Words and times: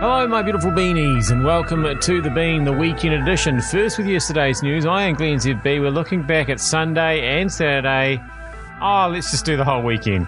Hello, 0.00 0.26
my 0.26 0.40
beautiful 0.40 0.70
beanies, 0.70 1.30
and 1.30 1.44
welcome 1.44 1.84
to 2.00 2.22
the 2.22 2.30
Bean, 2.30 2.64
the 2.64 2.72
weekend 2.72 3.12
edition. 3.12 3.60
First, 3.60 3.98
with 3.98 4.06
yesterday's 4.06 4.62
news, 4.62 4.86
I 4.86 5.02
am 5.02 5.14
Glenn 5.14 5.36
ZB. 5.36 5.78
We're 5.78 5.90
looking 5.90 6.22
back 6.22 6.48
at 6.48 6.58
Sunday 6.58 7.20
and 7.38 7.52
Saturday. 7.52 8.18
Oh, 8.80 9.10
let's 9.12 9.30
just 9.30 9.44
do 9.44 9.58
the 9.58 9.64
whole 9.66 9.82
weekend. 9.82 10.26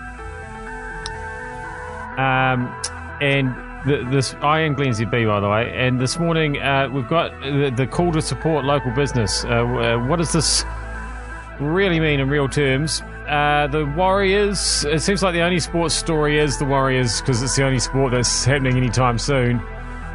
Um, 2.19 2.69
and 3.23 3.57
the, 3.87 4.07
this, 4.11 4.35
I 4.43 4.61
am 4.61 4.75
Glenn 4.75 4.91
ZB, 4.91 5.27
by 5.27 5.41
the 5.41 5.49
way. 5.49 5.73
And 5.75 5.99
this 5.99 6.19
morning, 6.19 6.61
uh, 6.61 6.91
we've 6.93 7.09
got 7.09 7.33
the, 7.41 7.73
the, 7.75 7.87
call 7.87 8.13
to 8.13 8.21
support 8.21 8.67
local 8.67 8.91
business. 8.91 9.43
Uh, 9.47 9.49
uh, 9.49 10.07
what 10.07 10.17
does 10.17 10.35
this 10.35 10.67
really 11.59 11.99
mean 11.99 12.21
in 12.21 12.29
real 12.29 12.47
terms? 12.47 13.03
Uh, 13.27 13.69
the 13.69 13.87
Warriors. 13.87 14.85
It 14.85 15.01
seems 15.01 15.23
like 15.23 15.33
the 15.33 15.43
only 15.43 15.61
sports 15.61 15.95
story 15.95 16.39
is 16.39 16.59
the 16.59 16.65
Warriors 16.65 17.21
because 17.21 17.43
it's 17.43 17.55
the 17.57 17.65
only 17.65 17.79
sport 17.79 18.13
that's 18.13 18.45
happening 18.45 18.77
anytime 18.77 19.17
soon. 19.19 19.63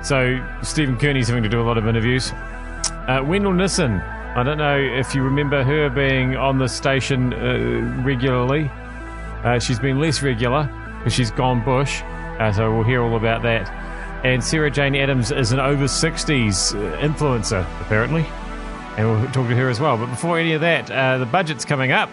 So 0.04 0.45
Stephen 0.62 0.98
Kearney's 0.98 1.27
having 1.27 1.44
to 1.44 1.49
do 1.49 1.62
a 1.62 1.63
lot 1.63 1.77
of 1.77 1.88
interviews. 1.88 2.32
Uh, 2.32 3.22
Wendyl 3.23 3.55
Nissen. 3.55 4.02
I 4.02 4.44
don't 4.44 4.58
know 4.58 4.77
if 4.77 5.16
you 5.16 5.23
remember 5.23 5.63
her 5.63 5.90
being 5.90 6.35
on 6.35 6.59
the 6.59 6.68
station 6.68 7.34
uh, 7.34 8.04
regularly. 8.04 8.70
Uh, 9.44 9.58
she's 9.58 9.80
been 9.80 9.99
less 9.99 10.21
regular 10.21 10.70
because 10.98 11.13
she's 11.13 11.32
gone 11.32 11.63
bush. 11.63 12.02
Uh, 12.04 12.52
so 12.52 12.74
we'll 12.76 12.84
hear 12.84 13.02
all 13.02 13.16
about 13.16 13.41
that. 13.44 13.68
And 14.26 14.44
Sarah 14.44 14.70
Jane 14.70 14.96
Adams 14.96 15.32
is 15.32 15.54
an 15.54 15.60
over 15.60 15.85
60s 15.85 16.76
influencer, 16.99 17.62
apparently. 17.82 18.26
And 18.98 19.10
we'll 19.10 19.26
talk 19.32 19.48
to 19.48 19.55
her 19.55 19.70
as 19.70 19.80
well. 19.80 19.98
But 19.98 20.08
before 20.08 20.38
any 20.38 20.54
of 20.54 20.62
that, 20.62 20.88
the 21.20 21.26
budget's 21.26 21.66
coming 21.66 21.91
up. 21.91 22.10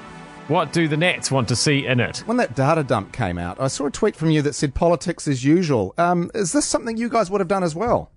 What 0.48 0.74
do 0.74 0.88
the 0.88 0.96
Nats 0.98 1.30
want 1.30 1.48
to 1.48 1.56
see 1.56 1.86
in 1.86 2.00
it? 2.00 2.18
When 2.26 2.36
that 2.36 2.54
data 2.54 2.84
dump 2.84 3.14
came 3.14 3.38
out, 3.38 3.58
I 3.58 3.68
saw 3.68 3.86
a 3.86 3.90
tweet 3.90 4.14
from 4.14 4.30
you 4.30 4.42
that 4.42 4.54
said 4.54 4.74
politics 4.74 5.26
as 5.26 5.42
usual. 5.42 5.94
Um, 5.96 6.30
is 6.34 6.52
this 6.52 6.66
something 6.66 6.98
you 6.98 7.08
guys 7.08 7.30
would 7.30 7.40
have 7.40 7.48
done 7.48 7.64
as 7.64 7.74
well? 7.74 8.10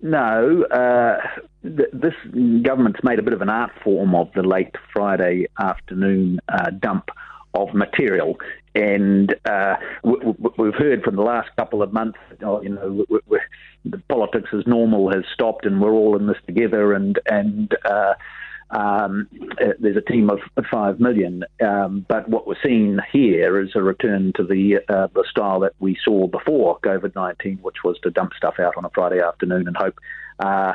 No, 0.00 0.64
uh, 0.64 1.18
th- 1.62 1.90
this 1.92 2.14
government's 2.62 3.00
made 3.04 3.18
a 3.18 3.22
bit 3.22 3.34
of 3.34 3.42
an 3.42 3.50
art 3.50 3.72
form 3.82 4.14
of 4.14 4.32
the 4.34 4.42
late 4.42 4.74
Friday 4.94 5.46
afternoon 5.60 6.40
uh, 6.48 6.70
dump 6.70 7.10
of 7.52 7.74
material. 7.74 8.38
And 8.74 9.34
uh, 9.44 9.76
we, 10.02 10.16
have 10.64 10.74
heard 10.74 11.02
from 11.02 11.16
the 11.16 11.22
last 11.22 11.50
couple 11.56 11.82
of 11.82 11.92
months, 11.92 12.18
oh, 12.42 12.62
you 12.62 12.70
know, 12.70 13.04
we, 13.10 13.20
we, 13.28 13.40
the 13.84 13.98
politics 14.08 14.48
as 14.54 14.66
normal 14.66 15.12
has 15.12 15.24
stopped, 15.34 15.66
and 15.66 15.82
we're 15.82 15.92
all 15.92 16.16
in 16.16 16.26
this 16.26 16.38
together, 16.46 16.94
and 16.94 17.20
and 17.26 17.72
uh, 17.84 18.14
um, 18.74 19.28
uh, 19.60 19.72
there's 19.78 19.96
a 19.96 20.00
team 20.12 20.30
of 20.30 20.40
five 20.70 20.98
million, 20.98 21.44
um, 21.64 22.04
but 22.08 22.28
what 22.28 22.46
we're 22.46 22.60
seeing 22.62 22.98
here 23.12 23.60
is 23.60 23.70
a 23.74 23.82
return 23.82 24.32
to 24.36 24.44
the 24.44 24.80
uh, 24.88 25.06
the 25.14 25.24
style 25.30 25.60
that 25.60 25.74
we 25.78 25.96
saw 26.04 26.26
before 26.26 26.78
COVID 26.80 27.14
nineteen, 27.14 27.58
which 27.62 27.84
was 27.84 27.98
to 28.02 28.10
dump 28.10 28.32
stuff 28.36 28.58
out 28.58 28.76
on 28.76 28.84
a 28.84 28.90
Friday 28.90 29.20
afternoon 29.20 29.68
and 29.68 29.76
hope 29.76 29.98
uh, 30.40 30.72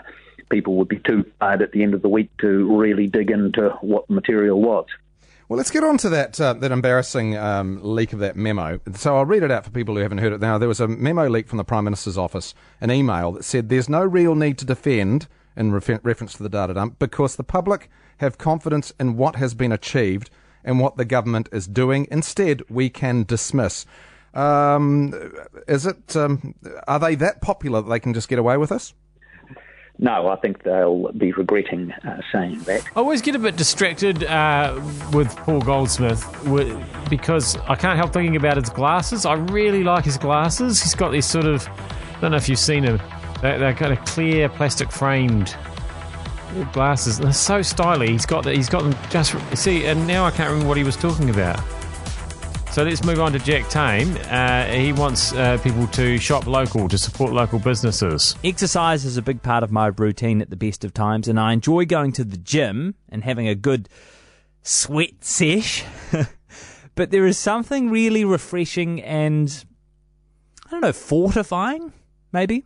people 0.50 0.76
would 0.76 0.88
be 0.88 1.00
too 1.00 1.26
tired 1.42 1.62
at 1.62 1.72
the 1.74 1.84
end 1.84 1.94
of 1.94 2.02
the 2.02 2.10
week 2.10 2.30
to 2.40 2.78
really 2.78 3.08
dig 3.08 3.32
into 3.32 3.70
what 3.82 4.10
material 4.10 4.62
was. 4.62 4.86
Well, 5.50 5.58
let's 5.58 5.72
get 5.72 5.84
on 5.84 5.98
to 5.98 6.10
that 6.10 6.40
uh, 6.40 6.54
that 6.54 6.72
embarrassing 6.72 7.36
um, 7.36 7.80
leak 7.82 8.14
of 8.14 8.20
that 8.20 8.36
memo. 8.36 8.80
So 8.94 9.18
I'll 9.18 9.26
read 9.26 9.44
it 9.44 9.52
out 9.52 9.66
for 9.66 9.72
people 9.72 9.96
who 9.96 10.02
haven't 10.02 10.20
heard 10.20 10.32
it 10.32 10.40
now. 10.40 10.58
There 10.58 10.68
was 10.68 10.80
a 10.80 10.88
memo 10.88 11.28
leak 11.28 11.48
from 11.48 11.58
the 11.58 11.64
Prime 11.64 11.86
Minister's 11.86 12.18
office, 12.18 12.54
an 12.80 12.92
email 12.92 13.32
that 13.32 13.44
said 13.44 13.70
there's 13.70 13.90
no 13.90 14.04
real 14.04 14.36
need 14.36 14.58
to 14.60 14.66
defend 14.66 15.28
in 15.56 15.72
refer- 15.72 16.00
reference 16.04 16.34
to 16.34 16.44
the 16.44 16.50
data 16.50 16.74
dump 16.74 17.00
because 17.00 17.36
the 17.36 17.44
public 17.44 17.90
have 18.18 18.38
confidence 18.38 18.94
in 19.00 19.18
what 19.18 19.36
has 19.38 19.54
been 19.54 19.72
achieved 19.72 20.30
and 20.64 20.80
what 20.80 20.98
the 20.98 21.06
government 21.06 21.50
is 21.52 21.68
doing. 21.68 22.08
Instead, 22.12 22.62
we 22.70 22.90
can 22.90 23.24
dismiss. 23.24 23.86
Um, 24.34 25.14
is 25.68 25.86
it? 25.86 26.16
Um, 26.16 26.56
are 26.88 27.00
they 27.00 27.16
that 27.16 27.42
popular 27.42 27.82
that 27.82 27.90
they 27.90 28.00
can 28.00 28.14
just 28.14 28.30
get 28.30 28.40
away 28.40 28.58
with 28.58 28.70
this? 28.70 28.94
No, 30.02 30.30
I 30.30 30.38
think 30.38 30.64
they'll 30.64 31.12
be 31.12 31.34
regretting 31.34 31.92
uh, 31.92 32.22
saying 32.32 32.60
that. 32.60 32.86
I 32.96 33.00
always 33.00 33.22
get 33.22 33.36
a 33.36 33.40
bit 33.40 33.58
distracted 33.58 34.24
uh, 34.24 34.80
with 35.12 35.36
Paul 35.38 35.60
Goldsmith 35.60 36.26
because 37.10 37.58
I 37.68 37.76
can't 37.76 37.98
help 37.98 38.14
thinking 38.14 38.38
about 38.38 38.56
his 38.56 38.70
glasses. 38.70 39.26
I 39.26 39.34
really 39.34 39.84
like 39.84 40.06
his 40.06 40.18
glasses. 40.18 40.82
He's 40.82 40.96
got 40.96 41.12
these 41.12 41.26
sort 41.26 41.48
of, 41.48 41.68
I 41.68 42.22
don't 42.22 42.32
know 42.32 42.38
if 42.38 42.48
you've 42.48 42.60
seen 42.60 42.84
him, 42.84 43.02
they're, 43.42 43.60
they're 43.60 43.74
kind 43.74 43.94
of 43.94 44.04
clear 44.06 44.50
plastic 44.50 44.92
framed 44.92 45.56
glasses. 46.74 47.18
They're 47.18 47.34
so 47.34 47.62
stylish. 47.62 48.10
He's 48.10 48.26
got 48.26 48.44
that. 48.44 48.56
He's 48.56 48.70
got 48.70 48.84
them 48.84 48.96
just 49.10 49.36
see. 49.58 49.86
And 49.86 50.06
now 50.08 50.26
I 50.26 50.32
can't 50.32 50.50
remember 50.50 50.68
what 50.68 50.78
he 50.78 50.84
was 50.84 50.98
talking 50.98 51.30
about. 51.30 51.60
So 52.72 52.84
let's 52.84 53.04
move 53.04 53.20
on 53.20 53.32
to 53.34 53.40
Jack 53.40 53.68
Tame. 53.68 54.16
Uh, 54.30 54.66
he 54.66 54.94
wants 54.94 55.34
uh, 55.34 55.58
people 55.64 55.88
to 55.88 56.20
shop 56.20 56.46
local 56.46 56.88
to 56.88 56.98
support 57.00 57.34
local 57.34 57.58
businesses. 57.58 58.36
Exercise 58.44 59.06
is 59.06 59.18
a 59.18 59.24
big 59.24 59.42
part 59.42 59.64
of 59.64 59.72
my 59.72 59.88
routine 59.88 60.40
at 60.40 60.52
the 60.52 60.56
best 60.56 60.86
of 60.86 60.94
times, 60.94 61.28
and 61.28 61.40
I 61.40 61.52
enjoy 61.54 61.86
going 61.86 62.12
to 62.14 62.24
the 62.24 62.38
gym 62.38 62.94
and 63.10 63.24
having 63.24 63.48
a 63.48 63.56
good 63.56 63.90
sweat 64.62 65.24
sesh. 65.24 65.84
but 66.96 67.10
there 67.10 67.26
is 67.26 67.40
something 67.40 67.90
really 67.90 68.24
refreshing 68.24 69.02
and 69.02 69.66
I 70.68 70.70
don't 70.70 70.82
know, 70.82 70.94
fortifying, 70.94 71.92
maybe, 72.32 72.66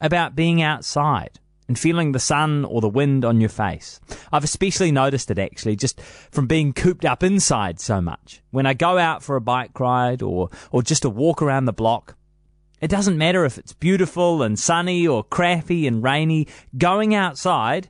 about 0.00 0.36
being 0.36 0.62
outside 0.62 1.38
and 1.68 1.78
feeling 1.78 2.12
the 2.12 2.18
sun 2.18 2.64
or 2.64 2.80
the 2.80 2.88
wind 2.88 3.24
on 3.24 3.40
your 3.40 3.50
face. 3.50 4.00
I've 4.32 4.44
especially 4.44 4.90
noticed 4.90 5.30
it 5.30 5.38
actually 5.38 5.76
just 5.76 6.00
from 6.00 6.46
being 6.46 6.72
cooped 6.72 7.04
up 7.04 7.22
inside 7.22 7.78
so 7.78 8.00
much. 8.00 8.42
When 8.50 8.66
I 8.66 8.72
go 8.72 8.96
out 8.96 9.22
for 9.22 9.36
a 9.36 9.40
bike 9.40 9.78
ride 9.78 10.22
or, 10.22 10.48
or 10.72 10.82
just 10.82 11.04
a 11.04 11.10
walk 11.10 11.42
around 11.42 11.66
the 11.66 11.72
block, 11.72 12.16
it 12.80 12.88
doesn't 12.88 13.18
matter 13.18 13.44
if 13.44 13.58
it's 13.58 13.72
beautiful 13.74 14.42
and 14.42 14.58
sunny 14.58 15.06
or 15.06 15.24
crappy 15.24 15.86
and 15.86 16.02
rainy, 16.02 16.46
going 16.76 17.14
outside 17.14 17.88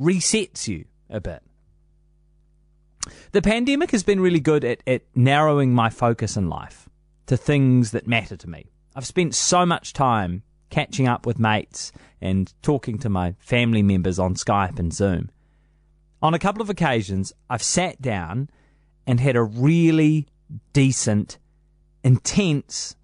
resets 0.00 0.66
you 0.66 0.86
a 1.10 1.20
bit. 1.20 1.42
The 3.32 3.42
pandemic 3.42 3.90
has 3.90 4.02
been 4.02 4.20
really 4.20 4.40
good 4.40 4.64
at, 4.64 4.82
at 4.86 5.02
narrowing 5.14 5.74
my 5.74 5.90
focus 5.90 6.36
in 6.36 6.48
life 6.48 6.88
to 7.26 7.36
things 7.36 7.90
that 7.90 8.06
matter 8.06 8.36
to 8.36 8.48
me. 8.48 8.70
I've 8.94 9.06
spent 9.06 9.34
so 9.34 9.66
much 9.66 9.92
time 9.92 10.42
catching 10.70 11.06
up 11.06 11.26
with 11.26 11.38
mates 11.38 11.92
and 12.20 12.52
talking 12.62 12.98
to 12.98 13.08
my 13.08 13.34
family 13.38 13.82
members 13.82 14.18
on 14.18 14.34
Skype 14.34 14.78
and 14.78 14.92
Zoom. 14.92 15.30
On 16.22 16.34
a 16.34 16.38
couple 16.38 16.62
of 16.62 16.70
occasions, 16.70 17.32
I've 17.48 17.62
sat 17.62 18.00
down 18.00 18.48
and 19.06 19.20
had 19.20 19.36
a 19.36 19.42
really 19.42 20.26
decent, 20.72 21.38
intense, 22.04 22.96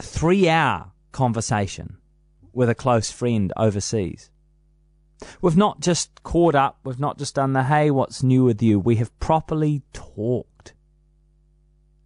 three 0.00 0.48
hour 0.48 0.92
conversation 1.12 1.98
with 2.52 2.68
a 2.68 2.74
close 2.74 3.10
friend 3.10 3.52
overseas. 3.56 4.30
We've 5.40 5.56
not 5.56 5.80
just 5.80 6.22
caught 6.22 6.54
up, 6.54 6.78
we've 6.84 7.00
not 7.00 7.18
just 7.18 7.36
done 7.36 7.52
the 7.52 7.64
hey, 7.64 7.90
what's 7.90 8.22
new 8.22 8.44
with 8.44 8.62
you? 8.62 8.78
We 8.78 8.96
have 8.96 9.18
properly 9.20 9.82
talked. 9.92 10.74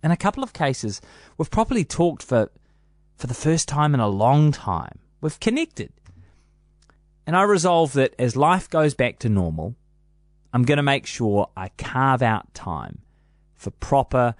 In 0.03 0.11
a 0.11 0.17
couple 0.17 0.43
of 0.43 0.53
cases, 0.53 1.01
we've 1.37 1.51
properly 1.51 1.85
talked 1.85 2.23
for 2.23 2.51
for 3.17 3.27
the 3.27 3.35
first 3.35 3.69
time 3.69 3.95
in 3.95 4.01
a 4.01 4.09
long 4.09 4.53
time. 4.53 4.99
We've 5.21 5.39
connected. 5.41 5.93
And 7.27 7.35
I 7.35 7.43
resolve 7.43 7.95
that 7.95 8.15
as 8.19 8.37
life 8.37 8.71
goes 8.71 8.95
back 8.95 9.19
to 9.21 9.29
normal, 9.29 9.75
I'm 10.53 10.63
going 10.63 10.77
to 10.77 10.83
make 10.83 11.07
sure 11.07 11.49
I 11.57 11.71
carve 11.77 12.23
out 12.23 12.55
time 12.55 13.01
for 13.55 13.71
proper, 13.71 14.35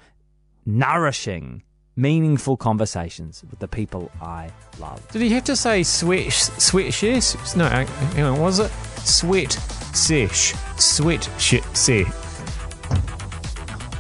nourishing, 0.65 1.63
meaningful 1.97 2.57
conversations 2.57 3.43
with 3.51 3.59
the 3.59 3.67
people 3.69 4.11
I 4.21 4.51
love. 4.79 5.11
Did 5.11 5.23
he 5.23 5.31
have 5.31 5.45
to 5.45 5.57
say 5.57 5.83
sweat, 5.83 6.33
sweat 6.33 6.93
sesh? 6.93 7.57
No, 7.57 7.69
hang 7.69 8.25
on, 8.25 8.39
was 8.39 8.59
it? 8.61 8.71
Sweat 9.05 9.53
sesh. 9.95 10.55
Sweat 10.79 11.29
shit 11.39 11.65
sesh. 11.77 12.07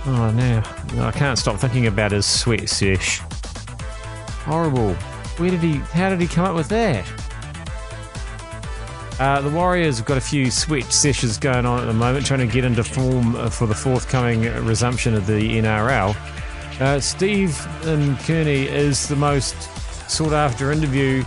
Oh, 0.09 0.31
no. 0.37 0.63
I 1.05 1.11
can't 1.11 1.39
stop 1.39 1.57
thinking 1.57 1.87
about 1.87 2.13
his 2.13 2.27
sweat 2.27 2.69
sesh. 2.69 3.21
Horrible. 4.47 4.95
Where 5.39 5.51
did 5.51 5.61
he? 5.61 5.75
How 5.75 6.09
did 6.09 6.21
he 6.21 6.29
come 6.29 6.45
up 6.45 6.55
with 6.55 6.69
that? 6.69 7.05
Uh, 9.19 9.41
the 9.41 9.51
Warriors 9.51 9.99
have 9.99 10.07
got 10.07 10.19
a 10.19 10.21
few 10.21 10.53
sweat 10.53 10.85
sessions 10.85 11.37
going 11.37 11.67
on 11.67 11.81
at 11.81 11.87
the 11.87 11.93
moment, 11.93 12.27
trying 12.27 12.47
to 12.47 12.53
get 12.53 12.65
into 12.65 12.85
form 12.85 13.51
for 13.51 13.67
the 13.67 13.75
forthcoming 13.75 14.43
resumption 14.65 15.15
of 15.15 15.27
the 15.27 15.59
NRL. 15.59 16.15
Uh, 16.81 17.01
Steve 17.01 17.59
and 17.87 18.17
Kearney 18.21 18.69
is 18.69 19.09
the 19.09 19.17
most 19.17 19.57
sought 20.09 20.33
after 20.33 20.71
interview 20.71 21.25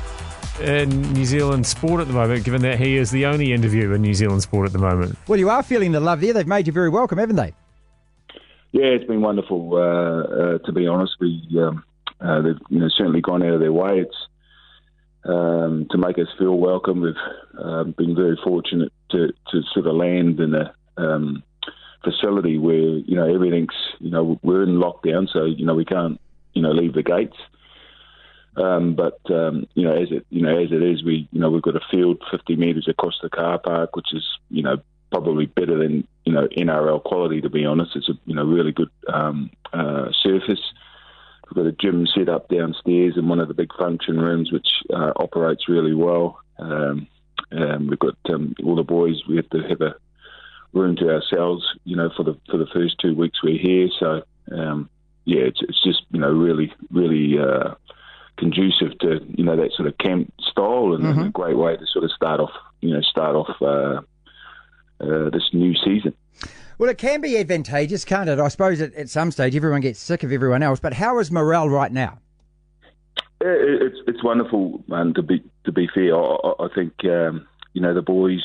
in 0.61 1.01
New 1.11 1.25
Zealand 1.25 1.67
sport 1.67 1.99
at 1.99 2.07
the 2.07 2.13
moment, 2.13 2.45
given 2.45 2.61
that 2.61 2.79
he 2.79 2.95
is 2.95 3.11
the 3.11 3.25
only 3.25 3.51
interview 3.51 3.91
in 3.91 4.01
New 4.01 4.13
Zealand 4.13 4.43
sport 4.43 4.65
at 4.65 4.71
the 4.71 4.79
moment. 4.79 5.17
Well, 5.27 5.39
you 5.39 5.49
are 5.49 5.61
feeling 5.61 5.91
the 5.91 5.99
love 5.99 6.21
there. 6.21 6.31
They've 6.31 6.47
made 6.47 6.67
you 6.67 6.73
very 6.73 6.89
welcome, 6.89 7.17
haven't 7.17 7.35
they? 7.35 7.53
Yeah, 8.71 8.85
it's 8.85 9.05
been 9.05 9.21
wonderful. 9.21 9.75
Uh, 9.75 9.79
uh 9.79 10.57
to 10.59 10.71
be 10.71 10.87
honest, 10.87 11.15
we 11.19 11.43
um, 11.59 11.83
uh, 12.21 12.41
they've 12.41 12.59
you 12.69 12.79
know 12.79 12.89
certainly 12.89 13.21
gone 13.21 13.43
out 13.43 13.53
of 13.53 13.59
their 13.59 13.73
way. 13.73 14.05
Um, 15.25 15.85
to 15.91 15.97
make 15.97 16.17
us 16.17 16.27
feel 16.37 16.57
welcome. 16.57 17.01
We've 17.01 17.13
um, 17.61 17.91
been 17.97 18.15
very 18.15 18.37
fortunate 18.41 18.93
to, 19.11 19.33
to 19.51 19.61
sort 19.73 19.85
of 19.85 19.95
land 19.95 20.39
in 20.39 20.55
a 20.55 20.73
um, 20.95 21.43
facility 22.03 22.57
where 22.57 22.77
you 22.77 23.15
know 23.15 23.33
everything's 23.33 23.75
you 23.99 24.09
know 24.09 24.39
we're 24.43 24.63
in 24.63 24.79
lockdown, 24.79 25.27
so 25.31 25.43
you 25.45 25.65
know 25.65 25.75
we 25.75 25.85
can't 25.85 26.19
you 26.53 26.61
know 26.61 26.71
leave 26.71 26.93
the 26.93 27.03
gates. 27.03 27.37
Um, 28.55 28.95
but 28.95 29.19
um, 29.31 29.67
you 29.73 29.83
know, 29.83 29.95
as 29.95 30.11
it 30.11 30.25
you 30.29 30.41
know 30.41 30.57
as 30.57 30.71
it 30.71 30.83
is, 30.83 31.03
we 31.03 31.27
you 31.31 31.39
know 31.39 31.49
we've 31.49 31.61
got 31.61 31.75
a 31.75 31.81
field 31.91 32.21
50 32.31 32.55
metres 32.55 32.87
across 32.87 33.17
the 33.21 33.29
car 33.29 33.59
park, 33.59 33.95
which 33.95 34.13
is 34.13 34.25
you 34.49 34.63
know 34.63 34.77
probably 35.11 35.45
better 35.45 35.77
than 35.77 36.07
you 36.25 36.33
know 36.33 36.47
NRL 36.57 37.03
quality. 37.03 37.41
To 37.41 37.49
be 37.49 37.65
honest, 37.65 37.95
it's 37.95 38.09
a 38.09 38.13
you 38.25 38.35
know 38.35 38.43
really 38.43 38.71
good 38.71 38.89
um, 39.11 39.51
uh, 39.73 40.07
surface. 40.21 40.61
We've 41.49 41.63
got 41.63 41.69
a 41.69 41.71
gym 41.71 42.05
set 42.07 42.29
up 42.29 42.47
downstairs 42.49 43.15
in 43.17 43.27
one 43.27 43.39
of 43.39 43.47
the 43.47 43.53
big 43.53 43.73
function 43.77 44.19
rooms, 44.19 44.51
which 44.51 44.67
uh, 44.93 45.13
operates 45.15 45.67
really 45.67 45.93
well. 45.95 46.39
Um, 46.59 47.07
um, 47.51 47.87
we've 47.87 47.97
got 47.99 48.15
um, 48.29 48.53
all 48.63 48.75
the 48.75 48.83
boys. 48.83 49.23
We 49.27 49.37
have 49.37 49.49
to 49.49 49.61
have 49.67 49.81
a 49.81 49.95
room 50.73 50.95
to 50.97 51.09
ourselves, 51.09 51.65
you 51.83 51.95
know, 51.95 52.11
for 52.15 52.23
the 52.23 52.37
for 52.51 52.57
the 52.57 52.67
first 52.67 52.99
two 52.99 53.15
weeks 53.15 53.41
we're 53.43 53.57
here. 53.57 53.87
So 53.99 54.23
um, 54.51 54.89
yeah, 55.25 55.41
it's 55.41 55.61
it's 55.61 55.81
just 55.83 56.03
you 56.11 56.19
know 56.19 56.31
really 56.31 56.71
really 56.91 57.39
uh, 57.39 57.73
conducive 58.37 58.97
to 58.99 59.19
you 59.35 59.43
know 59.43 59.55
that 59.55 59.71
sort 59.73 59.87
of 59.87 59.97
camp 59.97 60.31
style 60.39 60.93
and, 60.93 61.03
Mm-hmm. 61.03 61.27
a 61.27 61.29
great 61.29 61.57
way 61.57 61.75
to 61.77 61.85
sort 61.87 62.03
of 62.05 62.11
start 62.11 62.39
off 62.39 62.51
you 62.81 62.93
know 62.93 63.01
start 63.01 63.35
off 63.35 63.61
uh, 63.61 64.01
uh, 65.03 65.29
this 65.31 65.49
new 65.53 65.73
season. 65.83 66.13
Well, 66.79 66.89
it 66.89 66.97
can 66.97 67.19
be 67.19 67.37
advantageous, 67.37 68.05
can't 68.05 68.29
it? 68.29 68.39
I 68.39 68.47
suppose 68.47 68.79
at, 68.79 68.93
at 68.95 69.09
some 69.09 69.31
stage 69.31 69.53
everyone 69.53 69.81
gets 69.81 69.99
sick 69.99 70.23
of 70.23 70.31
everyone 70.31 70.63
else. 70.63 70.79
But 70.79 70.93
how 70.93 71.19
is 71.19 71.29
morale 71.29 71.69
right 71.69 71.91
now? 71.91 72.19
It's 73.41 73.97
it's 74.07 74.23
wonderful, 74.23 74.81
man. 74.87 75.13
To 75.15 75.21
be 75.21 75.43
to 75.65 75.71
be 75.73 75.89
fair, 75.93 76.15
I, 76.15 76.53
I- 76.59 76.67
think 76.73 76.93
um, 77.03 77.45
you 77.73 77.81
know 77.81 77.93
the 77.93 78.01
boys. 78.01 78.43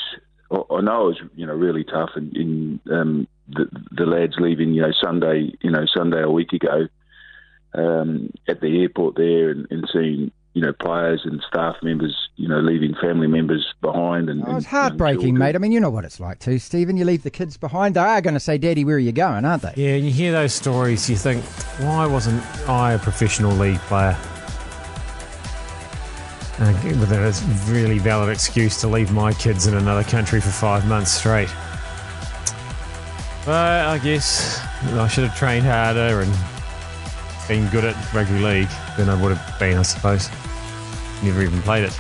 I 0.51 0.57
I 0.57 0.81
know 0.81 1.03
it 1.03 1.07
was 1.07 1.21
you 1.37 1.47
know 1.47 1.55
really 1.55 1.85
tough, 1.85 2.11
and 2.17 2.37
in 2.37 2.81
um, 2.93 3.29
the 3.49 3.67
the 3.93 4.05
lads 4.07 4.35
leaving 4.39 4.75
you 4.75 4.83
know 4.83 4.93
Sunday 5.01 5.53
you 5.63 5.71
know 5.71 5.85
Sunday 5.97 6.23
a 6.23 6.31
week 6.31 6.53
ago 6.53 6.89
um, 7.75 8.31
at 8.49 8.61
the 8.61 8.83
airport 8.83 9.15
there, 9.17 9.51
and, 9.51 9.67
and 9.71 9.89
seeing 9.93 10.33
you 10.55 10.63
know 10.63 10.73
players 10.73 11.23
and 11.25 11.41
staff 11.49 11.77
members 11.83 12.24
you 12.37 12.49
know 12.49 12.61
leaving 12.61 12.95
family 13.01 13.27
members 13.27 13.65
behind, 13.81 14.29
and 14.29 14.43
Oh, 14.43 14.57
it's 14.57 14.57
and- 14.57 14.67
heartbreaking, 14.67 15.37
mate. 15.39 15.55
I 15.55 15.59
mean, 15.59 15.71
you 15.73 15.81
know 15.81 15.91
what 15.91 16.05
it's 16.05 16.19
like 16.21 16.39
too, 16.41 16.59
Stephen. 16.59 16.97
You 16.97 17.05
leave 17.05 17.23
the 17.23 17.31
kids 17.31 17.57
behind. 17.57 17.95
They 17.97 18.01
are 18.01 18.21
going 18.21 18.35
to 18.35 18.41
say, 18.41 18.59
Daddy, 18.59 18.85
where 18.85 18.97
are 18.97 18.99
you 18.99 19.13
going, 19.13 19.45
aren't 19.45 19.63
they? 19.63 19.73
Yeah, 19.77 19.95
and 19.97 20.05
you 20.05 20.11
hear 20.11 20.33
those 20.33 20.53
stories, 20.53 21.09
you 21.09 21.17
think, 21.17 21.45
why 21.81 22.07
wasn't 22.07 22.43
I 22.69 22.93
a 22.95 22.99
professional 22.99 23.53
league 23.53 23.79
player? 23.81 24.17
Uh, 26.61 26.73
with 27.01 27.11
a 27.11 27.73
really 27.73 27.99
valid 27.99 28.29
excuse 28.31 28.81
to 28.81 28.87
leave 28.87 29.11
my 29.13 29.33
kids 29.33 29.67
in 29.67 29.75
another 29.75 30.05
country 30.05 30.41
for 30.41 30.51
five 30.51 30.87
months 30.87 31.11
straight. 31.11 31.49
But 33.45 33.87
I 33.89 33.99
guess 33.99 34.61
I 34.93 35.09
should 35.09 35.25
have 35.25 35.37
trained 35.37 35.67
harder 35.67 36.21
and 36.23 36.33
been 37.49 37.69
good 37.71 37.85
at 37.85 38.15
rugby 38.15 38.39
league 38.39 38.69
than 38.97 39.09
I 39.09 39.21
would 39.21 39.37
have 39.37 39.59
been, 39.59 39.77
I 39.79 39.83
suppose. 39.83 40.31
Never 41.25 41.43
even 41.43 41.61
played 41.63 41.85
it. 41.85 41.99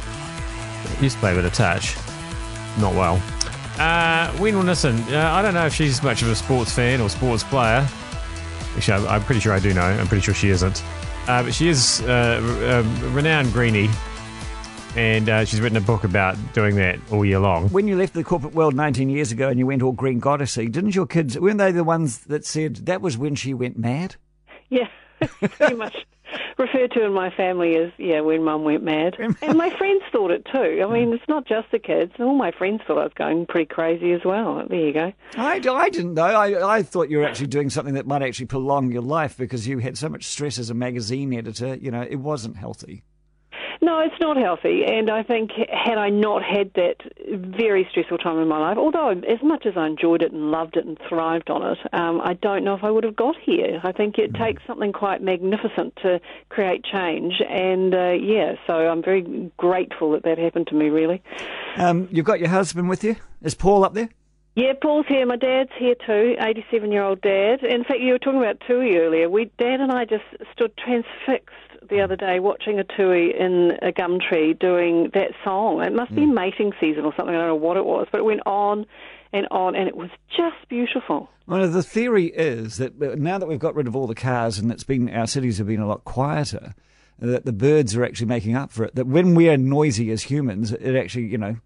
Used 1.04 1.16
to 1.16 1.20
play 1.20 1.36
with 1.36 1.44
a 1.44 1.50
touch. 1.50 1.96
Not 2.80 2.94
well. 2.94 3.22
Uh, 3.78 4.34
Win 4.40 4.56
Wilson, 4.56 4.98
uh, 5.12 5.32
I 5.34 5.42
don't 5.42 5.52
know 5.52 5.66
if 5.66 5.74
she's 5.74 6.02
much 6.02 6.22
of 6.22 6.30
a 6.30 6.34
sports 6.34 6.72
fan 6.72 6.98
or 7.02 7.10
sports 7.10 7.44
player. 7.44 7.86
Actually, 8.74 9.06
I'm, 9.06 9.08
I'm 9.08 9.22
pretty 9.22 9.42
sure 9.42 9.52
I 9.52 9.58
do 9.58 9.74
know. 9.74 9.82
I'm 9.82 10.06
pretty 10.06 10.22
sure 10.22 10.32
she 10.32 10.48
isn't. 10.48 10.82
Uh, 11.28 11.42
but 11.42 11.52
she 11.52 11.68
is 11.68 12.00
uh, 12.00 12.40
a 13.04 13.08
renowned 13.10 13.52
greenie, 13.52 13.90
and 14.96 15.28
uh, 15.28 15.44
she's 15.44 15.60
written 15.60 15.76
a 15.76 15.82
book 15.82 16.04
about 16.04 16.38
doing 16.54 16.74
that 16.76 16.98
all 17.12 17.22
year 17.22 17.38
long. 17.38 17.68
When 17.68 17.86
you 17.86 17.96
left 17.96 18.14
the 18.14 18.24
corporate 18.24 18.54
world 18.54 18.74
19 18.74 19.10
years 19.10 19.30
ago 19.30 19.50
and 19.50 19.58
you 19.58 19.66
went 19.66 19.82
all 19.82 19.92
green 19.92 20.22
goddessy, 20.22 20.72
didn't 20.72 20.94
your 20.94 21.04
kids, 21.04 21.38
weren't 21.38 21.58
they 21.58 21.70
the 21.70 21.84
ones 21.84 22.20
that 22.20 22.46
said 22.46 22.76
that 22.86 23.02
was 23.02 23.18
when 23.18 23.34
she 23.34 23.52
went 23.52 23.76
mad? 23.76 24.16
Yeah, 24.70 24.88
pretty 25.20 25.74
much 25.74 26.06
referred 26.58 26.92
to 26.92 27.04
in 27.04 27.12
my 27.12 27.30
family 27.30 27.76
as 27.76 27.92
yeah 27.98 28.20
when 28.20 28.44
Mum 28.44 28.64
went 28.64 28.82
mad, 28.82 29.16
and 29.18 29.58
my 29.58 29.70
friends 29.76 30.02
thought 30.12 30.30
it 30.30 30.46
too. 30.50 30.82
I 30.82 30.92
mean, 30.92 31.10
mm. 31.10 31.14
it's 31.14 31.28
not 31.28 31.46
just 31.46 31.70
the 31.70 31.78
kids; 31.78 32.12
all 32.18 32.34
my 32.34 32.50
friends 32.50 32.82
thought 32.86 32.98
I 32.98 33.04
was 33.04 33.12
going 33.14 33.46
pretty 33.46 33.66
crazy 33.66 34.12
as 34.12 34.24
well. 34.24 34.64
There 34.68 34.78
you 34.78 34.92
go. 34.92 35.12
I, 35.36 35.60
I 35.66 35.88
didn't 35.88 36.14
know. 36.14 36.22
I, 36.24 36.76
I 36.76 36.82
thought 36.82 37.10
you 37.10 37.18
were 37.18 37.26
actually 37.26 37.48
doing 37.48 37.70
something 37.70 37.94
that 37.94 38.06
might 38.06 38.22
actually 38.22 38.46
prolong 38.46 38.90
your 38.92 39.02
life 39.02 39.36
because 39.36 39.66
you 39.66 39.78
had 39.78 39.98
so 39.98 40.08
much 40.08 40.24
stress 40.24 40.58
as 40.58 40.70
a 40.70 40.74
magazine 40.74 41.32
editor. 41.34 41.76
You 41.76 41.90
know, 41.90 42.02
it 42.02 42.16
wasn't 42.16 42.56
healthy. 42.56 43.04
No, 43.84 44.00
it's 44.00 44.18
not 44.18 44.38
healthy, 44.38 44.82
and 44.86 45.10
I 45.10 45.22
think 45.22 45.50
had 45.70 45.98
I 45.98 46.08
not 46.08 46.42
had 46.42 46.72
that 46.72 46.96
very 47.28 47.86
stressful 47.90 48.16
time 48.16 48.38
in 48.38 48.48
my 48.48 48.58
life, 48.58 48.78
although 48.78 49.10
as 49.10 49.42
much 49.42 49.66
as 49.66 49.74
I 49.76 49.86
enjoyed 49.86 50.22
it 50.22 50.32
and 50.32 50.50
loved 50.50 50.78
it 50.78 50.86
and 50.86 50.98
thrived 51.06 51.50
on 51.50 51.62
it, 51.62 51.78
um, 51.92 52.18
I 52.22 52.32
don't 52.32 52.64
know 52.64 52.74
if 52.74 52.82
I 52.82 52.90
would 52.90 53.04
have 53.04 53.14
got 53.14 53.36
here. 53.44 53.82
I 53.84 53.92
think 53.92 54.16
it 54.16 54.34
takes 54.36 54.62
something 54.66 54.94
quite 54.94 55.20
magnificent 55.20 55.96
to 55.96 56.18
create 56.48 56.82
change, 56.82 57.34
and 57.46 57.94
uh, 57.94 58.12
yeah, 58.12 58.54
so 58.66 58.72
I'm 58.72 59.02
very 59.02 59.52
grateful 59.58 60.12
that 60.12 60.22
that 60.22 60.38
happened 60.38 60.68
to 60.68 60.74
me. 60.74 60.88
Really. 60.88 61.22
Um, 61.76 62.08
you've 62.10 62.24
got 62.24 62.40
your 62.40 62.48
husband 62.48 62.88
with 62.88 63.04
you. 63.04 63.16
Is 63.42 63.54
Paul 63.54 63.84
up 63.84 63.92
there? 63.92 64.08
Yeah, 64.56 64.72
Paul's 64.80 65.06
here. 65.08 65.26
My 65.26 65.36
dad's 65.36 65.72
here 65.78 65.96
too, 66.06 66.36
87 66.40 66.90
year 66.90 67.02
old 67.02 67.20
dad. 67.20 67.62
In 67.62 67.84
fact, 67.84 68.00
you 68.00 68.12
were 68.12 68.18
talking 68.18 68.40
about 68.40 68.62
Tui 68.66 68.96
earlier. 68.96 69.28
We, 69.28 69.50
Dad 69.58 69.80
and 69.80 69.92
I 69.92 70.06
just 70.06 70.24
stood 70.54 70.72
transfixed 70.78 71.54
the 71.88 72.00
other 72.00 72.16
day 72.16 72.40
watching 72.40 72.78
a 72.78 72.84
Tui 72.84 73.32
in 73.38 73.72
a 73.82 73.92
gum 73.92 74.18
tree 74.20 74.54
doing 74.54 75.10
that 75.14 75.32
song. 75.42 75.82
It 75.82 75.92
must 75.92 76.14
be 76.14 76.26
mating 76.26 76.72
season 76.80 77.04
or 77.04 77.12
something. 77.16 77.34
I 77.34 77.38
don't 77.38 77.48
know 77.48 77.54
what 77.54 77.76
it 77.76 77.84
was, 77.84 78.06
but 78.10 78.18
it 78.18 78.24
went 78.24 78.40
on 78.46 78.86
and 79.32 79.48
on, 79.50 79.74
and 79.74 79.88
it 79.88 79.96
was 79.96 80.10
just 80.30 80.68
beautiful. 80.68 81.28
Well, 81.46 81.68
the 81.68 81.82
theory 81.82 82.26
is 82.26 82.76
that 82.78 83.00
uh, 83.02 83.16
now 83.16 83.38
that 83.38 83.46
we've 83.46 83.58
got 83.58 83.74
rid 83.74 83.86
of 83.86 83.96
all 83.96 84.06
the 84.06 84.14
cars 84.14 84.58
and 84.58 84.70
it's 84.70 84.84
been 84.84 85.10
our 85.10 85.26
cities 85.26 85.58
have 85.58 85.66
been 85.66 85.80
a 85.80 85.88
lot 85.88 86.04
quieter, 86.04 86.74
that 87.18 87.44
the 87.44 87.52
birds 87.52 87.96
are 87.96 88.04
actually 88.04 88.26
making 88.26 88.56
up 88.56 88.70
for 88.70 88.84
it. 88.84 88.94
That 88.94 89.06
when 89.06 89.34
we 89.34 89.48
are 89.48 89.56
noisy 89.56 90.10
as 90.10 90.22
humans, 90.22 90.72
it 90.72 90.96
actually, 90.96 91.26
you 91.26 91.38
know, 91.38 91.56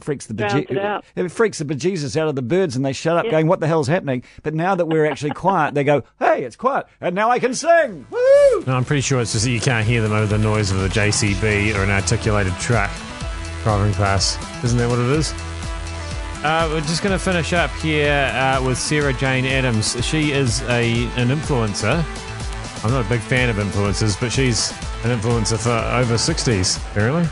freaks 0.00 0.26
the 0.26 0.34
Drowns 0.34 0.66
it 0.68 1.04
it 1.16 1.28
freaks 1.30 1.58
the 1.58 1.64
bejesus 1.64 2.16
out 2.16 2.28
of 2.28 2.36
the 2.36 2.42
birds, 2.42 2.76
and 2.76 2.84
they 2.84 2.92
shut 2.92 3.16
up, 3.16 3.30
going, 3.30 3.46
"What 3.46 3.60
the 3.60 3.66
hell's 3.66 3.88
happening?" 3.88 4.22
But 4.42 4.54
now 4.54 4.74
that 4.74 4.86
we're 4.86 5.06
actually 5.06 5.32
quiet, 5.32 5.74
they 5.74 5.84
go, 5.84 6.02
"Hey, 6.18 6.42
it's 6.44 6.56
quiet, 6.56 6.86
and 7.00 7.14
now 7.14 7.30
I 7.30 7.38
can 7.38 7.54
sing." 7.54 8.06
Woo! 8.10 8.64
No, 8.66 8.76
I'm 8.76 8.84
pretty 8.84 9.02
sure 9.02 9.20
it's 9.20 9.32
just 9.32 9.44
that 9.44 9.50
you 9.50 9.60
can't 9.60 9.86
hear 9.86 10.02
them 10.02 10.12
over 10.12 10.26
the 10.26 10.38
noise 10.38 10.70
of 10.70 10.82
a 10.82 10.88
JCB 10.88 11.74
or 11.74 11.82
an 11.82 11.90
articulated 11.90 12.54
truck 12.58 12.90
driving 13.62 13.92
past. 13.94 14.38
Isn't 14.64 14.78
that 14.78 14.88
what 14.88 14.98
it 14.98 15.10
is? 15.10 15.32
Uh, 16.42 16.66
we're 16.72 16.80
just 16.80 17.02
going 17.02 17.12
to 17.12 17.22
finish 17.22 17.52
up 17.52 17.70
here 17.82 18.32
uh, 18.34 18.62
with 18.64 18.78
Sarah 18.78 19.12
Jane 19.12 19.44
Adams. 19.44 20.02
She 20.04 20.32
is 20.32 20.62
a 20.62 21.04
an 21.16 21.28
influencer. 21.28 22.02
I'm 22.82 22.90
not 22.90 23.04
a 23.04 23.08
big 23.10 23.20
fan 23.20 23.50
of 23.50 23.56
influencers, 23.56 24.18
but 24.18 24.32
she's 24.32 24.70
an 25.04 25.18
influencer 25.18 25.58
for 25.58 25.70
over 25.94 26.14
60s, 26.14 26.78
apparently. 26.92 27.28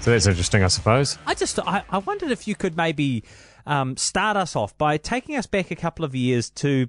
So 0.00 0.10
that's 0.10 0.26
interesting, 0.26 0.62
I 0.62 0.68
suppose. 0.68 1.18
I 1.26 1.34
just 1.34 1.58
I, 1.58 1.82
I 1.90 1.98
wondered 1.98 2.30
if 2.30 2.48
you 2.48 2.54
could 2.54 2.76
maybe 2.76 3.22
um, 3.66 3.96
start 3.96 4.36
us 4.36 4.56
off 4.56 4.76
by 4.78 4.96
taking 4.96 5.36
us 5.36 5.46
back 5.46 5.70
a 5.70 5.76
couple 5.76 6.04
of 6.04 6.14
years 6.14 6.48
to 6.50 6.88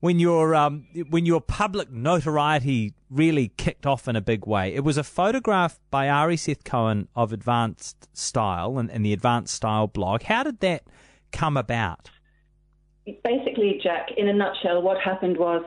when 0.00 0.18
your 0.18 0.54
um, 0.54 0.86
when 1.10 1.26
your 1.26 1.42
public 1.42 1.90
notoriety 1.90 2.94
really 3.10 3.52
kicked 3.56 3.84
off 3.84 4.08
in 4.08 4.16
a 4.16 4.20
big 4.20 4.46
way. 4.46 4.74
It 4.74 4.82
was 4.82 4.96
a 4.96 5.04
photograph 5.04 5.78
by 5.90 6.08
Ari 6.08 6.38
Seth 6.38 6.64
Cohen 6.64 7.08
of 7.14 7.32
Advanced 7.32 8.08
Style 8.16 8.78
and, 8.78 8.90
and 8.90 9.04
the 9.04 9.12
Advanced 9.12 9.54
Style 9.54 9.86
blog. 9.86 10.22
How 10.22 10.42
did 10.42 10.60
that 10.60 10.84
come 11.32 11.56
about? 11.56 12.10
basically, 13.24 13.80
Jack, 13.82 14.08
in 14.16 14.28
a 14.28 14.34
nutshell, 14.34 14.82
what 14.82 14.98
happened 15.00 15.38
was 15.38 15.64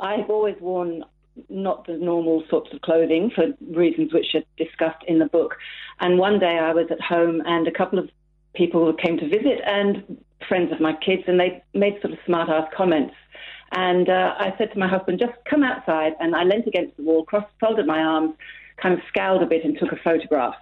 I've 0.00 0.30
always 0.30 0.56
worn 0.60 1.04
not 1.48 1.86
the 1.86 1.96
normal 1.96 2.44
sorts 2.48 2.72
of 2.72 2.80
clothing 2.82 3.30
for 3.34 3.46
reasons 3.70 4.12
which 4.12 4.34
are 4.34 4.42
discussed 4.56 5.04
in 5.06 5.18
the 5.18 5.26
book. 5.26 5.56
And 6.00 6.18
one 6.18 6.38
day 6.38 6.58
I 6.58 6.72
was 6.72 6.86
at 6.90 7.00
home 7.00 7.42
and 7.44 7.66
a 7.66 7.72
couple 7.72 7.98
of 7.98 8.10
people 8.54 8.92
came 8.94 9.18
to 9.18 9.28
visit 9.28 9.60
and 9.66 10.18
friends 10.48 10.72
of 10.72 10.80
my 10.80 10.92
kids, 10.94 11.22
and 11.26 11.38
they 11.38 11.62
made 11.74 12.00
sort 12.00 12.12
of 12.12 12.18
smart 12.26 12.48
ass 12.48 12.68
comments. 12.76 13.14
And 13.72 14.08
uh, 14.08 14.34
I 14.38 14.54
said 14.58 14.72
to 14.72 14.78
my 14.78 14.88
husband, 14.88 15.18
just 15.18 15.32
come 15.48 15.62
outside. 15.62 16.12
And 16.20 16.36
I 16.36 16.44
leant 16.44 16.66
against 16.66 16.96
the 16.96 17.04
wall, 17.04 17.24
cross 17.24 17.44
folded 17.60 17.86
my 17.86 18.00
arms, 18.00 18.34
kind 18.76 18.94
of 18.94 19.00
scowled 19.08 19.42
a 19.42 19.46
bit, 19.46 19.64
and 19.64 19.78
took 19.78 19.92
a 19.92 19.96
photograph, 19.96 20.54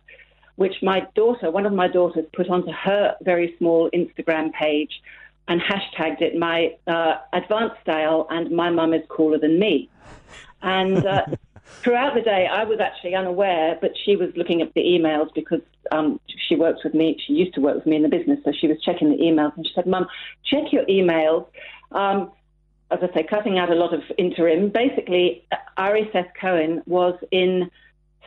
which 0.57 0.77
my 0.83 1.07
daughter, 1.15 1.51
one 1.51 1.67
of 1.67 1.73
my 1.73 1.89
daughters, 1.89 2.25
put 2.33 2.49
onto 2.49 2.71
her 2.71 3.17
very 3.23 3.55
small 3.59 3.91
Instagram 3.91 4.53
page 4.53 5.03
and 5.49 5.61
hashtagged 5.61 6.23
it 6.23 6.39
my 6.39 6.73
uh, 6.87 7.15
advanced 7.33 7.81
style 7.83 8.29
and 8.31 8.53
my 8.53 8.71
mum 8.71 8.95
is 8.95 9.03
cooler 9.09 9.39
than 9.39 9.59
me. 9.59 9.91
And 10.63 11.05
uh, 11.05 11.27
throughout 11.83 12.15
the 12.15 12.21
day, 12.21 12.47
I 12.51 12.65
was 12.65 12.81
actually 12.81 13.15
unaware, 13.15 13.79
but 13.81 13.93
she 14.05 14.17
was 14.17 14.31
looking 14.37 14.63
at 14.63 14.73
the 14.75 14.81
emails 14.81 15.33
because 15.35 15.61
um, 15.91 16.21
she 16.49 16.57
works 16.57 16.85
with 16.85 16.95
me. 16.95 17.19
She 17.27 17.35
used 17.35 17.55
to 17.55 17.61
work 17.61 17.77
with 17.77 17.87
me 17.87 17.97
in 17.97 18.03
the 18.03 18.09
business, 18.09 18.39
so 18.45 18.53
she 18.53 18.69
was 18.69 18.81
checking 18.83 19.11
the 19.11 19.19
emails. 19.19 19.57
And 19.57 19.67
she 19.67 19.73
said, 19.75 19.87
"Mum, 19.87 20.07
check 20.45 20.73
your 20.73 20.85
emails." 20.85 21.47
Um, 21.93 22.33
as 22.91 22.99
I 23.03 23.15
say, 23.15 23.23
cutting 23.23 23.59
out 23.59 23.71
a 23.71 23.75
lot 23.75 23.95
of 23.95 24.03
interim. 24.19 24.69
Basically, 24.69 25.47
Ari 25.77 26.11
Seth 26.13 26.33
Cohen 26.41 26.83
was 26.87 27.15
in 27.31 27.71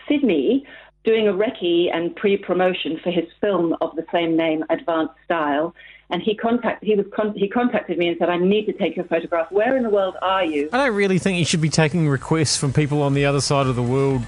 Sydney 0.07 0.65
doing 1.03 1.27
a 1.27 1.33
recce 1.33 1.93
and 1.93 2.15
pre-promotion 2.15 2.99
for 3.03 3.11
his 3.11 3.25
film 3.41 3.75
of 3.81 3.95
the 3.95 4.05
same 4.11 4.37
name, 4.37 4.63
Advanced 4.69 5.15
Style. 5.25 5.75
And 6.09 6.21
he 6.21 6.39
he 6.81 6.95
was 6.95 7.05
con- 7.15 7.33
he 7.35 7.47
contacted 7.47 7.97
me 7.97 8.07
and 8.07 8.17
said, 8.19 8.29
"I 8.29 8.37
need 8.37 8.65
to 8.65 8.73
take 8.73 8.95
your 8.95 9.05
photograph. 9.05 9.51
Where 9.51 9.75
in 9.75 9.83
the 9.83 9.89
world 9.89 10.15
are 10.21 10.43
you?" 10.43 10.69
I 10.71 10.85
don't 10.85 10.95
really 10.95 11.17
think 11.17 11.39
you 11.39 11.45
should 11.45 11.61
be 11.61 11.69
taking 11.69 12.07
requests 12.07 12.55
from 12.55 12.71
people 12.71 13.01
on 13.01 13.13
the 13.13 13.25
other 13.25 13.41
side 13.41 13.65
of 13.65 13.75
the 13.75 13.81
world 13.83 14.21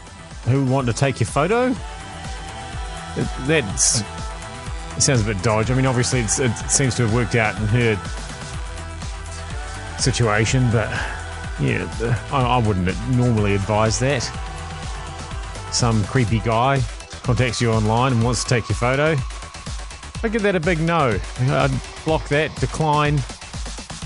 who 0.45 0.65
want 0.65 0.87
to 0.87 0.93
take 0.93 1.19
your 1.19 1.27
photo. 1.27 1.75
That's 3.45 4.01
it 4.97 5.01
sounds 5.01 5.21
a 5.21 5.25
bit 5.25 5.41
dodgy. 5.43 5.73
I 5.73 5.75
mean, 5.75 5.85
obviously 5.85 6.21
it 6.21 6.29
seems 6.29 6.95
to 6.95 7.03
have 7.03 7.13
worked 7.13 7.35
out 7.35 7.55
in 7.57 7.67
her 7.67 7.95
situation, 9.99 10.69
but 10.71 10.89
yeah, 11.59 11.87
I, 12.31 12.41
I 12.41 12.57
wouldn't 12.57 12.87
normally 13.09 13.53
advise 13.55 13.99
that. 13.99 14.23
Some 15.75 16.05
creepy 16.05 16.39
guy 16.39 16.79
contacts 17.23 17.59
you 17.59 17.69
online 17.69 18.13
and 18.13 18.23
wants 18.23 18.43
to 18.45 18.49
take 18.49 18.69
your 18.69 18.77
photo. 18.77 19.13
I 20.23 20.29
give 20.29 20.41
that 20.43 20.55
a 20.55 20.59
big 20.61 20.79
no. 20.79 21.19
I'd 21.41 21.81
block 22.05 22.29
that, 22.29 22.55
decline, 22.61 23.21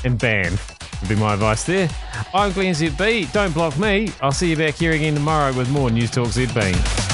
and 0.04 0.18
ban. 0.18 0.58
Would 1.00 1.10
be 1.10 1.16
my 1.16 1.36
advice 1.36 1.66
there. 1.66 1.88
I'm 2.34 2.54
Glenn 2.54 2.74
ZB. 2.74 3.32
Don't 3.34 3.54
block 3.54 3.78
me. 3.78 4.12
I'll 4.20 4.32
see 4.32 4.50
you 4.50 4.58
back 4.58 4.76
here 4.76 4.94
again 4.94 5.14
tomorrow 5.14 5.54
with 5.54 5.70
more 5.70 5.92
News 5.92 6.10
Talk 6.10 6.30
ZB. 6.30 7.09